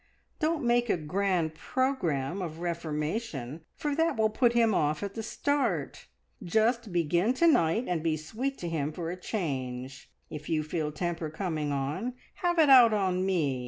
[0.39, 5.21] Don't make a grand programme of reformation, for that will put him off at the
[5.21, 6.07] start.
[6.43, 10.09] Just begin to night and be sweet to him for a change.
[10.31, 13.59] If you feel temper coming on, have it out on me!